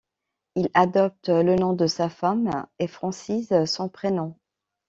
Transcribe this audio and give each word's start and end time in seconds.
Il 0.55 0.67
adopte 0.73 1.29
le 1.29 1.55
nom 1.55 1.73
de 1.73 1.85
sa 1.85 2.09
femme 2.09 2.65
et 2.79 2.87
francise 2.87 3.65
son 3.65 3.87
prénom. 3.87 4.35